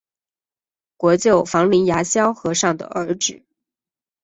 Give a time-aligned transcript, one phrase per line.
[0.97, 3.43] 国舅房林牙萧和尚的儿子。